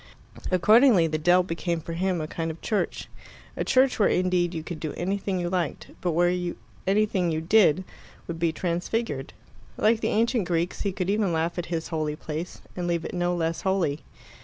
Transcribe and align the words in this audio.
Accordingly 0.49 1.05
the 1.05 1.19
dell 1.19 1.43
became 1.43 1.79
for 1.79 1.93
him 1.93 2.19
a 2.21 2.27
kind 2.27 2.49
of 2.49 2.59
church 2.63 3.07
a 3.55 3.63
church 3.63 3.99
where 3.99 4.09
indeed 4.09 4.51
you 4.51 4.63
could 4.63 4.79
do 4.79 4.93
anything 4.93 5.39
you 5.39 5.47
liked, 5.47 5.91
but 6.01 6.13
where 6.13 6.55
anything 6.87 7.29
you 7.29 7.39
did 7.39 7.83
would 8.27 8.39
be 8.39 8.51
transfigured. 8.51 9.31
Like 9.77 9.99
the 9.99 10.07
ancient 10.07 10.47
Greeks, 10.47 10.81
he 10.81 10.91
could 10.91 11.11
even 11.11 11.31
laugh 11.31 11.59
at 11.59 11.67
his 11.67 11.89
holy 11.89 12.15
place 12.15 12.61
and 12.75 12.87
leave 12.87 13.05
it 13.05 13.13
no 13.13 13.35
less 13.35 13.61
holy. 13.61 13.99